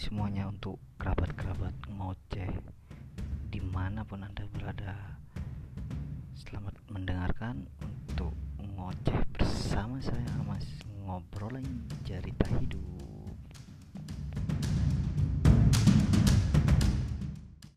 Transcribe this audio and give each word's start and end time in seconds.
semuanya 0.00 0.48
hmm. 0.48 0.56
untuk 0.56 0.80
kerabat-kerabat 0.96 1.76
ngoceh 1.92 2.48
di 3.52 3.60
mana 3.60 4.00
pun 4.00 4.24
anda 4.24 4.48
berada. 4.48 4.96
Selamat 6.40 6.72
mendengarkan 6.88 7.68
untuk 8.08 8.32
ngoceh 8.56 9.20
bersama 9.36 10.00
saya 10.00 10.40
Mas 10.48 10.64
ngobrol 11.04 11.60
tahi 12.40 12.64